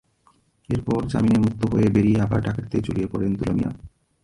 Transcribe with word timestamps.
এরপর 0.69 0.99
জামিনে 1.07 1.37
মুক্ত 1.39 1.61
হয়ে 1.73 1.87
বেরিয়ে 1.89 2.19
আবার 2.21 2.39
ডাকাতিতে 2.41 2.77
জড়িয়ে 2.81 3.07
পড়েন 3.07 3.31
দুলা 3.35 3.53
মিয়া। 3.53 3.71